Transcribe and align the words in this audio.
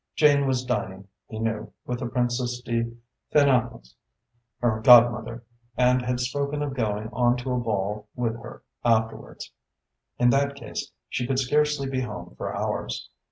Jane 0.15 0.47
was 0.47 0.65
dining, 0.65 1.07
he 1.27 1.37
knew, 1.37 1.73
with 1.85 1.99
the 1.99 2.07
Princess 2.07 2.59
de 2.61 2.85
Fénaples, 3.35 3.93
her 4.59 4.81
godmother, 4.83 5.43
and 5.77 6.01
had 6.01 6.19
spoken 6.19 6.63
of 6.63 6.73
going 6.73 7.07
on 7.13 7.37
to 7.37 7.51
a 7.53 7.59
ball 7.59 8.07
with 8.15 8.33
her 8.41 8.63
afterwards. 8.83 9.51
In 10.17 10.31
that 10.31 10.55
case 10.55 10.89
she 11.07 11.27
could 11.27 11.37
scarcely 11.37 11.87
be 11.87 12.01
home 12.01 12.33
for 12.35 12.57
hours. 12.57 13.09